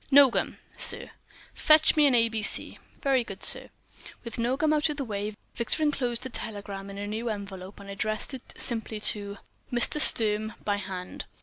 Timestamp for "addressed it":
7.87-8.55